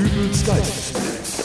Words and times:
Dübels 0.00 0.46
Geistesblitz. 0.46 1.44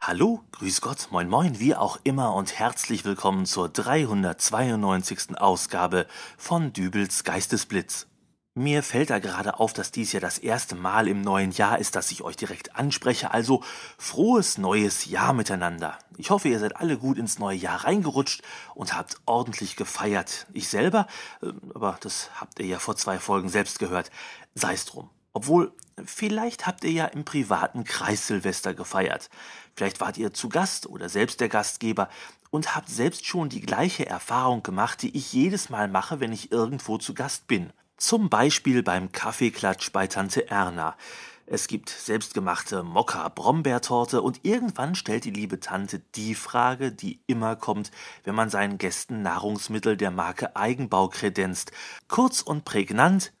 Hallo, 0.00 0.40
grüß 0.52 0.80
Gott, 0.80 1.08
moin 1.10 1.28
moin, 1.28 1.60
wie 1.60 1.74
auch 1.74 1.98
immer 2.02 2.32
und 2.32 2.58
herzlich 2.58 3.04
willkommen 3.04 3.44
zur 3.44 3.68
392. 3.68 5.38
Ausgabe 5.38 6.06
von 6.38 6.72
Dübels 6.72 7.22
Geistesblitz. 7.22 8.09
Mir 8.54 8.82
fällt 8.82 9.10
da 9.10 9.20
gerade 9.20 9.60
auf, 9.60 9.72
dass 9.72 9.92
dies 9.92 10.10
ja 10.10 10.18
das 10.18 10.36
erste 10.36 10.74
Mal 10.74 11.06
im 11.06 11.20
neuen 11.20 11.52
Jahr 11.52 11.78
ist, 11.78 11.94
dass 11.94 12.10
ich 12.10 12.22
euch 12.22 12.36
direkt 12.36 12.74
anspreche, 12.74 13.30
also 13.30 13.62
frohes 13.96 14.58
neues 14.58 15.04
Jahr 15.04 15.32
miteinander. 15.34 15.96
Ich 16.16 16.30
hoffe, 16.30 16.48
ihr 16.48 16.58
seid 16.58 16.74
alle 16.74 16.98
gut 16.98 17.16
ins 17.16 17.38
neue 17.38 17.56
Jahr 17.56 17.84
reingerutscht 17.84 18.42
und 18.74 18.96
habt 18.96 19.20
ordentlich 19.24 19.76
gefeiert. 19.76 20.48
Ich 20.52 20.66
selber, 20.66 21.06
äh, 21.42 21.52
aber 21.74 21.96
das 22.00 22.30
habt 22.40 22.58
ihr 22.58 22.66
ja 22.66 22.80
vor 22.80 22.96
zwei 22.96 23.20
Folgen 23.20 23.48
selbst 23.48 23.78
gehört, 23.78 24.10
sei's 24.56 24.84
drum. 24.84 25.10
Obwohl, 25.32 25.72
vielleicht 26.04 26.66
habt 26.66 26.82
ihr 26.82 26.90
ja 26.90 27.04
im 27.04 27.24
privaten 27.24 27.84
Kreis 27.84 28.26
Silvester 28.26 28.74
gefeiert. 28.74 29.30
Vielleicht 29.76 30.00
wart 30.00 30.18
ihr 30.18 30.34
zu 30.34 30.48
Gast 30.48 30.88
oder 30.88 31.08
selbst 31.08 31.40
der 31.40 31.48
Gastgeber 31.48 32.08
und 32.50 32.74
habt 32.74 32.88
selbst 32.88 33.26
schon 33.26 33.48
die 33.48 33.60
gleiche 33.60 34.06
Erfahrung 34.06 34.64
gemacht, 34.64 35.02
die 35.02 35.16
ich 35.16 35.32
jedes 35.32 35.70
Mal 35.70 35.86
mache, 35.86 36.18
wenn 36.18 36.32
ich 36.32 36.50
irgendwo 36.50 36.98
zu 36.98 37.14
Gast 37.14 37.46
bin. 37.46 37.72
Zum 38.00 38.30
Beispiel 38.30 38.82
beim 38.82 39.12
Kaffeeklatsch 39.12 39.92
bei 39.92 40.06
Tante 40.06 40.50
Erna. 40.50 40.96
Es 41.44 41.68
gibt 41.68 41.90
selbstgemachte 41.90 42.82
Mokka-Brombeertorte 42.82 44.22
und 44.22 44.40
irgendwann 44.42 44.94
stellt 44.94 45.26
die 45.26 45.30
liebe 45.30 45.60
Tante 45.60 46.00
die 46.14 46.34
Frage, 46.34 46.92
die 46.92 47.20
immer 47.26 47.56
kommt, 47.56 47.90
wenn 48.24 48.34
man 48.34 48.48
seinen 48.48 48.78
Gästen 48.78 49.20
Nahrungsmittel 49.20 49.98
der 49.98 50.10
Marke 50.10 50.56
Eigenbau 50.56 51.08
kredenzt. 51.08 51.72
Kurz 52.08 52.40
und 52.40 52.64
prägnant, 52.64 53.34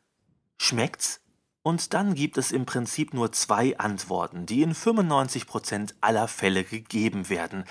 schmeckt's? 0.58 1.22
Und 1.62 1.94
dann 1.94 2.14
gibt 2.14 2.36
es 2.36 2.52
im 2.52 2.66
Prinzip 2.66 3.14
nur 3.14 3.32
zwei 3.32 3.78
Antworten, 3.78 4.44
die 4.44 4.60
in 4.60 4.74
95% 4.74 5.94
aller 6.02 6.28
Fälle 6.28 6.64
gegeben 6.64 7.30
werden. 7.30 7.64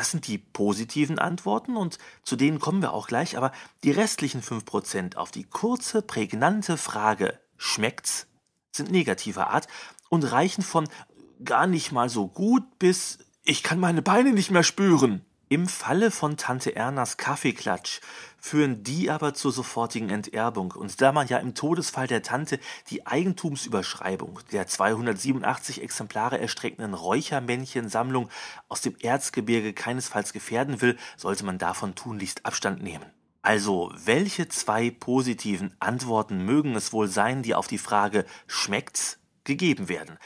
Das 0.00 0.12
sind 0.12 0.28
die 0.28 0.38
positiven 0.38 1.18
Antworten 1.18 1.76
und 1.76 1.98
zu 2.22 2.34
denen 2.34 2.58
kommen 2.58 2.80
wir 2.80 2.94
auch 2.94 3.06
gleich, 3.06 3.36
aber 3.36 3.52
die 3.84 3.90
restlichen 3.90 4.40
5% 4.40 5.16
auf 5.16 5.30
die 5.30 5.44
kurze, 5.44 6.00
prägnante 6.00 6.78
Frage 6.78 7.38
schmeckt's 7.58 8.26
sind 8.72 8.90
negativer 8.90 9.50
Art 9.50 9.68
und 10.08 10.22
reichen 10.22 10.62
von 10.62 10.88
gar 11.44 11.66
nicht 11.66 11.92
mal 11.92 12.08
so 12.08 12.28
gut 12.28 12.78
bis 12.78 13.18
ich 13.44 13.62
kann 13.62 13.78
meine 13.78 14.00
Beine 14.00 14.32
nicht 14.32 14.50
mehr 14.50 14.62
spüren. 14.62 15.22
Im 15.52 15.66
Falle 15.66 16.12
von 16.12 16.36
Tante 16.36 16.76
Ernas 16.76 17.16
Kaffeeklatsch 17.16 18.00
führen 18.38 18.84
die 18.84 19.10
aber 19.10 19.34
zur 19.34 19.50
sofortigen 19.50 20.08
Enterbung. 20.08 20.70
Und 20.70 21.00
da 21.00 21.10
man 21.10 21.26
ja 21.26 21.38
im 21.38 21.56
Todesfall 21.56 22.06
der 22.06 22.22
Tante 22.22 22.60
die 22.88 23.04
Eigentumsüberschreibung 23.04 24.38
der 24.52 24.68
287 24.68 25.82
Exemplare 25.82 26.38
erstreckenden 26.38 26.94
Räuchermännchensammlung 26.94 28.28
aus 28.68 28.80
dem 28.82 28.94
Erzgebirge 29.00 29.72
keinesfalls 29.72 30.32
gefährden 30.32 30.80
will, 30.82 30.96
sollte 31.16 31.44
man 31.44 31.58
davon 31.58 31.96
tunlichst 31.96 32.46
Abstand 32.46 32.80
nehmen. 32.80 33.06
Also, 33.42 33.92
welche 33.96 34.48
zwei 34.48 34.92
positiven 34.92 35.74
Antworten 35.80 36.44
mögen 36.44 36.76
es 36.76 36.92
wohl 36.92 37.08
sein, 37.08 37.42
die 37.42 37.56
auf 37.56 37.66
die 37.66 37.78
Frage 37.78 38.24
schmeckt's 38.46 39.18
gegeben 39.42 39.88
werden? 39.88 40.16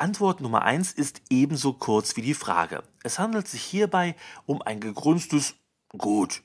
Antwort 0.00 0.40
Nummer 0.40 0.62
eins 0.62 0.92
ist 0.92 1.20
ebenso 1.28 1.74
kurz 1.74 2.16
wie 2.16 2.22
die 2.22 2.32
Frage. 2.32 2.82
Es 3.02 3.18
handelt 3.18 3.46
sich 3.46 3.62
hierbei 3.62 4.16
um 4.46 4.62
ein 4.62 4.80
gegründstes 4.80 5.56
Gut 5.90 6.42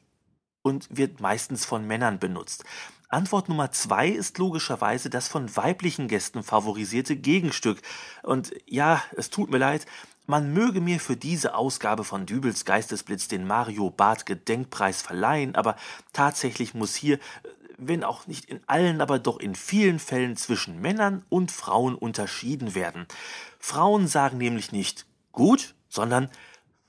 und 0.61 0.89
wird 0.89 1.21
meistens 1.21 1.63
von 1.63 1.87
Männern 1.87 2.19
benutzt. 2.19 2.65
Antwort 3.07 3.47
Nummer 3.47 3.71
zwei 3.71 4.09
ist 4.09 4.39
logischerweise 4.39 5.09
das 5.09 5.29
von 5.29 5.55
weiblichen 5.55 6.09
Gästen 6.09 6.43
favorisierte 6.43 7.15
Gegenstück. 7.15 7.81
Und 8.23 8.51
ja, 8.65 9.01
es 9.15 9.29
tut 9.29 9.49
mir 9.49 9.59
leid, 9.59 9.85
man 10.25 10.51
möge 10.53 10.81
mir 10.81 10.99
für 10.99 11.15
diese 11.15 11.55
Ausgabe 11.55 12.03
von 12.03 12.25
Dübels 12.25 12.65
Geistesblitz 12.65 13.29
den 13.29 13.47
Mario 13.47 13.89
Barth 13.89 14.25
Gedenkpreis 14.25 15.01
verleihen, 15.01 15.55
aber 15.55 15.77
tatsächlich 16.11 16.73
muss 16.73 16.93
hier 16.93 17.19
wenn 17.77 18.03
auch 18.03 18.27
nicht 18.27 18.45
in 18.45 18.61
allen, 18.67 19.01
aber 19.01 19.19
doch 19.19 19.39
in 19.39 19.55
vielen 19.55 19.99
Fällen 19.99 20.37
zwischen 20.37 20.81
Männern 20.81 21.25
und 21.29 21.51
Frauen 21.51 21.95
unterschieden 21.95 22.75
werden. 22.75 23.05
Frauen 23.59 24.07
sagen 24.07 24.37
nämlich 24.37 24.71
nicht 24.71 25.05
gut, 25.31 25.75
sondern 25.89 26.29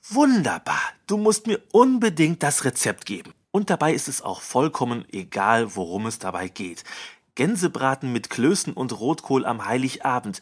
wunderbar, 0.09 0.81
du 1.07 1.17
musst 1.17 1.47
mir 1.47 1.61
unbedingt 1.71 2.43
das 2.43 2.63
Rezept 2.65 3.05
geben. 3.05 3.33
Und 3.51 3.69
dabei 3.69 3.93
ist 3.93 4.07
es 4.07 4.21
auch 4.21 4.41
vollkommen 4.41 5.05
egal, 5.11 5.75
worum 5.75 6.05
es 6.05 6.19
dabei 6.19 6.47
geht. 6.47 6.83
Gänsebraten 7.35 8.11
mit 8.11 8.29
Klößen 8.29 8.73
und 8.73 8.99
Rotkohl 8.99 9.45
am 9.45 9.65
Heiligabend. 9.65 10.41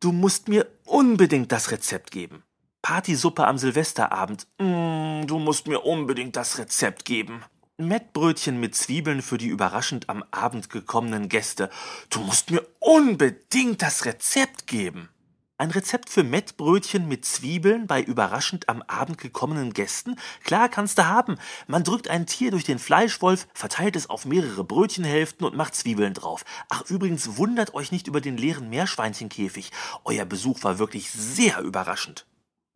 Du 0.00 0.12
musst 0.12 0.48
mir 0.48 0.66
unbedingt 0.84 1.52
das 1.52 1.70
Rezept 1.70 2.10
geben. 2.10 2.44
Partysuppe 2.82 3.46
am 3.46 3.58
Silvesterabend. 3.58 4.46
Mm, 4.58 5.26
du 5.26 5.38
musst 5.38 5.66
mir 5.66 5.80
unbedingt 5.80 6.36
das 6.36 6.58
Rezept 6.58 7.04
geben. 7.04 7.42
Mettbrötchen 7.80 8.58
mit 8.58 8.74
Zwiebeln 8.74 9.22
für 9.22 9.38
die 9.38 9.46
überraschend 9.46 10.08
am 10.08 10.24
Abend 10.32 10.68
gekommenen 10.68 11.28
Gäste. 11.28 11.70
Du 12.10 12.18
musst 12.18 12.50
mir 12.50 12.66
unbedingt 12.80 13.82
das 13.82 14.04
Rezept 14.04 14.66
geben. 14.66 15.10
Ein 15.58 15.70
Rezept 15.70 16.10
für 16.10 16.24
Mettbrötchen 16.24 17.06
mit 17.06 17.24
Zwiebeln 17.24 17.86
bei 17.86 18.02
überraschend 18.02 18.68
am 18.68 18.82
Abend 18.82 19.18
gekommenen 19.18 19.72
Gästen? 19.72 20.16
Klar 20.42 20.68
kannst 20.68 20.98
du 20.98 21.06
haben. 21.06 21.36
Man 21.68 21.84
drückt 21.84 22.08
ein 22.08 22.26
Tier 22.26 22.50
durch 22.50 22.64
den 22.64 22.80
Fleischwolf, 22.80 23.46
verteilt 23.54 23.94
es 23.94 24.10
auf 24.10 24.24
mehrere 24.24 24.64
Brötchenhälften 24.64 25.46
und 25.46 25.56
macht 25.56 25.76
Zwiebeln 25.76 26.14
drauf. 26.14 26.44
Ach, 26.68 26.82
übrigens 26.90 27.36
wundert 27.36 27.74
euch 27.74 27.92
nicht 27.92 28.08
über 28.08 28.20
den 28.20 28.36
leeren 28.36 28.70
Meerschweinchenkäfig. 28.70 29.70
Euer 30.02 30.24
Besuch 30.24 30.64
war 30.64 30.80
wirklich 30.80 31.12
sehr 31.12 31.60
überraschend. 31.60 32.26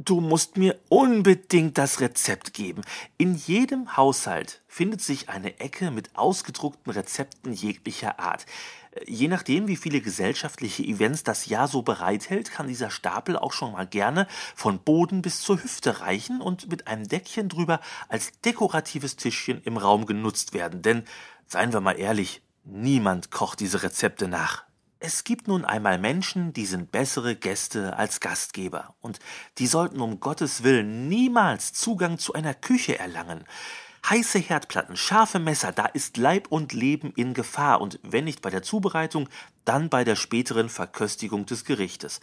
Du 0.04 0.20
musst 0.20 0.56
mir 0.56 0.80
unbedingt 0.88 1.78
das 1.78 2.00
Rezept 2.00 2.54
geben. 2.54 2.82
In 3.18 3.36
jedem 3.36 3.96
Haushalt 3.96 4.60
findet 4.66 5.00
sich 5.00 5.28
eine 5.28 5.60
Ecke 5.60 5.92
mit 5.92 6.16
ausgedruckten 6.16 6.92
Rezepten 6.92 7.52
jeglicher 7.52 8.18
Art. 8.18 8.46
Je 9.06 9.28
nachdem, 9.28 9.68
wie 9.68 9.76
viele 9.76 10.00
gesellschaftliche 10.00 10.82
Events 10.82 11.22
das 11.22 11.46
Jahr 11.46 11.68
so 11.68 11.82
bereithält, 11.82 12.50
kann 12.50 12.66
dieser 12.66 12.90
Stapel 12.90 13.36
auch 13.36 13.52
schon 13.52 13.72
mal 13.72 13.86
gerne 13.86 14.26
von 14.56 14.80
Boden 14.80 15.22
bis 15.22 15.40
zur 15.40 15.62
Hüfte 15.62 16.00
reichen 16.00 16.40
und 16.40 16.68
mit 16.68 16.88
einem 16.88 17.06
Deckchen 17.06 17.48
drüber 17.48 17.80
als 18.08 18.32
dekoratives 18.44 19.14
Tischchen 19.16 19.62
im 19.62 19.76
Raum 19.76 20.06
genutzt 20.06 20.52
werden. 20.52 20.82
Denn, 20.82 21.04
seien 21.46 21.72
wir 21.72 21.80
mal 21.80 21.98
ehrlich, 21.98 22.42
niemand 22.64 23.30
kocht 23.30 23.60
diese 23.60 23.84
Rezepte 23.84 24.26
nach. 24.26 24.64
Es 25.04 25.24
gibt 25.24 25.48
nun 25.48 25.64
einmal 25.64 25.98
Menschen, 25.98 26.52
die 26.52 26.64
sind 26.64 26.92
bessere 26.92 27.34
Gäste 27.34 27.96
als 27.96 28.20
Gastgeber, 28.20 28.94
und 29.00 29.18
die 29.58 29.66
sollten 29.66 30.00
um 30.00 30.20
Gottes 30.20 30.62
Willen 30.62 31.08
niemals 31.08 31.72
Zugang 31.72 32.18
zu 32.18 32.34
einer 32.34 32.54
Küche 32.54 33.00
erlangen. 33.00 33.44
Heiße 34.08 34.38
Herdplatten, 34.38 34.96
scharfe 34.96 35.40
Messer, 35.40 35.72
da 35.72 35.86
ist 35.86 36.18
Leib 36.18 36.46
und 36.52 36.72
Leben 36.72 37.12
in 37.16 37.34
Gefahr, 37.34 37.80
und 37.80 37.98
wenn 38.04 38.22
nicht 38.22 38.42
bei 38.42 38.50
der 38.50 38.62
Zubereitung, 38.62 39.28
dann 39.64 39.88
bei 39.88 40.04
der 40.04 40.14
späteren 40.14 40.68
Verköstigung 40.68 41.46
des 41.46 41.64
Gerichtes. 41.64 42.20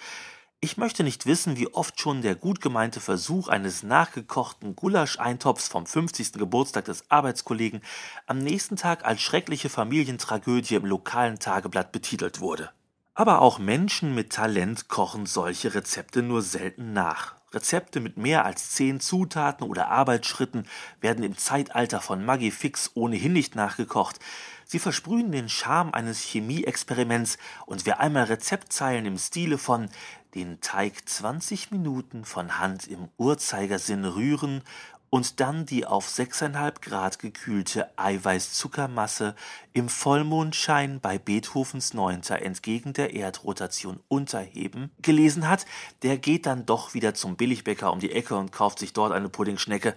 Ich 0.62 0.76
möchte 0.76 1.06
nicht 1.06 1.26
wissen, 1.26 1.56
wie 1.56 1.74
oft 1.74 2.02
schon 2.02 2.22
der 2.22 2.36
gut 2.36 2.60
gemeinte 2.60 3.00
Versuch 3.00 3.48
eines 3.48 3.82
nachgekochten 3.82 4.76
Gulascheintopfs 4.76 5.70
vom 5.70 5.86
50. 5.86 6.34
Geburtstag 6.34 6.84
des 6.84 7.10
Arbeitskollegen 7.10 7.80
am 8.28 8.40
nächsten 8.40 8.76
Tag 8.76 9.06
als 9.06 9.22
schreckliche 9.22 9.70
Familientragödie 9.70 10.76
im 10.76 10.86
lokalen 10.86 11.40
Tageblatt 11.40 11.94
betitelt 11.94 12.42
wurde. 12.42 12.72
Aber 13.14 13.40
auch 13.40 13.58
Menschen 13.58 14.14
mit 14.14 14.34
Talent 14.34 14.90
kochen 14.90 15.26
solche 15.26 15.74
Rezepte 15.74 16.24
nur 16.24 16.42
selten 16.42 16.92
nach. 16.92 17.39
Rezepte 17.54 18.00
mit 18.00 18.18
mehr 18.18 18.46
als 18.46 18.72
zehn 18.72 19.00
Zutaten 19.00 19.68
oder 19.68 19.90
Arbeitsschritten 19.90 20.68
werden 21.02 21.24
im 21.24 21.38
Zeitalter 21.38 22.02
von 22.02 22.24
Maggi 22.24 22.52
Fix 22.52 22.92
ohnehin 22.94 23.34
nicht 23.34 23.56
nachgekocht. 23.56 24.20
Sie 24.66 24.80
versprühen 24.80 25.32
den 25.32 25.50
Charme 25.50 25.94
eines 25.94 26.22
Chemieexperiments 26.22 27.38
und 27.66 27.86
wer 27.88 28.00
einmal 28.00 28.26
Rezeptzeilen 28.26 29.06
im 29.06 29.18
Stile 29.18 29.58
von 29.58 29.90
den 30.36 30.62
Teig 30.62 31.10
20 31.10 31.72
Minuten 31.72 32.24
von 32.24 32.60
Hand 32.60 32.88
im 32.88 33.10
Uhrzeigersinn 33.18 34.06
rühren 34.06 34.62
und 35.10 35.40
dann 35.40 35.66
die 35.66 35.86
auf 35.86 36.08
6,5 36.08 36.82
Grad 36.82 37.20
gekühlte 37.20 37.90
Eiweißzuckermasse 37.98 39.36
im 39.74 39.90
Vollmondschein 39.90 41.00
bei 41.00 41.18
Beethovens 41.18 41.94
Neunter 41.94 42.42
entgegen 42.42 42.94
der 42.94 43.14
Erdrotation 43.14 44.00
unterheben, 44.08 44.92
gelesen 45.02 45.48
hat, 45.48 45.66
der 46.04 46.18
geht 46.18 46.46
dann 46.46 46.66
doch 46.66 46.94
wieder 46.94 47.14
zum 47.14 47.36
Billigbäcker 47.36 47.92
um 47.92 48.00
die 48.00 48.12
Ecke 48.12 48.36
und 48.36 48.52
kauft 48.52 48.80
sich 48.80 48.94
dort 48.94 49.12
eine 49.12 49.30
Puddingschnecke. 49.30 49.96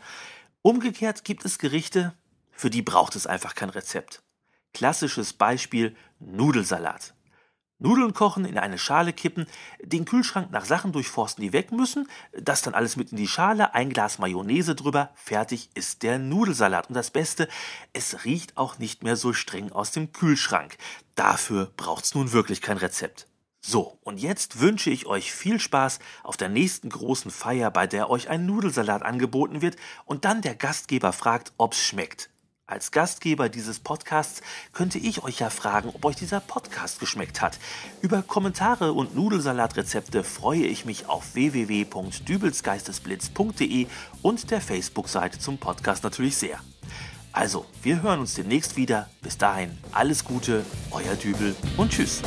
Umgekehrt 0.63 1.25
gibt 1.25 1.45
es 1.45 1.59
Gerichte, 1.59 2.15
für 2.53 2.71
die 2.71 2.83
braucht 2.83 3.17
es 3.17 3.27
einfach 3.27 3.55
kein 3.55 3.71
Rezept. 3.71 4.23
Klassisches 4.73 5.33
Beispiel 5.33 5.97
Nudelsalat. 6.21 7.15
Nudeln 7.83 8.15
kochen, 8.15 8.45
in 8.45 8.59
eine 8.59 8.79
Schale 8.79 9.13
kippen, 9.13 9.47
den 9.83 10.05
Kühlschrank 10.05 10.51
nach 10.51 10.65
Sachen 10.65 10.93
durchforsten, 10.93 11.43
die 11.43 11.53
weg 11.53 11.73
müssen, 11.73 12.09
das 12.33 12.63
dann 12.63 12.75
alles 12.75 12.97
mit 12.97 13.11
in 13.11 13.19
die 13.19 13.29
Schale, 13.29 13.75
ein 13.75 13.91
Glas 13.91 14.19
Mayonnaise 14.19 14.75
drüber, 14.75 15.11
fertig 15.15 15.71
ist 15.75 16.03
der 16.03 16.19
Nudelsalat. 16.19 16.89
Und 16.89 16.95
das 16.95 17.11
Beste, 17.11 17.49
es 17.93 18.25
riecht 18.25 18.57
auch 18.57 18.79
nicht 18.79 19.03
mehr 19.03 19.17
so 19.17 19.33
streng 19.33 19.73
aus 19.73 19.91
dem 19.91 20.13
Kühlschrank. 20.13 20.77
Dafür 21.15 21.73
braucht's 21.77 22.15
nun 22.15 22.33
wirklich 22.33 22.63
kein 22.63 22.79
Rezept. 22.79 23.27
So, 23.65 23.99
und 24.03 24.19
jetzt 24.19 24.59
wünsche 24.59 24.91
ich 24.91 25.07
euch 25.07 25.33
viel 25.33 25.61
Spaß 25.61 26.01
auf 26.25 26.37
der 26.37 26.49
nächsten 26.49 26.89
großen 26.89 27.31
Feier, 27.31 27.71
bei 27.71 27.87
der 27.87 28.11
euch 28.11 28.29
ein 28.29 28.45
Nudelsalat 28.45 29.03
angeboten 29.03 29.63
wird 29.63 29.77
und 30.05 30.25
dann 30.25 30.43
der 30.43 30.57
Gastgeber 30.57 31.13
fragt, 31.13 31.53
ob's 31.59 31.79
schmeckt. 31.79 32.32
Als 32.67 32.91
Gastgeber 32.93 33.49
dieses 33.49 33.79
Podcasts 33.81 34.43
könnte 34.73 34.99
ich 34.99 35.25
euch 35.25 35.41
ja 35.41 35.51
fragen, 35.51 35.89
ob 35.91 36.05
euch 36.05 36.15
dieser 36.17 36.39
Podcast 36.41 37.01
geschmeckt 37.01 37.43
hat. 37.43 37.59
Über 38.01 38.23
Kommentare 38.23 38.93
und 38.93 39.17
Nudelsalatrezepte 39.17 40.23
freue 40.23 40.67
ich 40.67 40.85
mich 40.85 41.09
auf 41.09 41.35
www.dübelsgeistesblitz.de 41.35 43.89
und 44.23 44.51
der 44.51 44.61
Facebook-Seite 44.61 45.41
zum 45.41 45.59
Podcast 45.59 46.05
natürlich 46.05 46.37
sehr. 46.37 46.61
Also, 47.33 47.67
wir 47.83 48.01
hören 48.03 48.21
uns 48.21 48.35
demnächst 48.35 48.77
wieder. 48.77 49.11
Bis 49.23 49.39
dahin, 49.39 49.77
alles 49.91 50.25
Gute, 50.25 50.65
euer 50.93 51.17
Dübel 51.17 51.57
und 51.77 51.91
tschüss. 51.91 52.23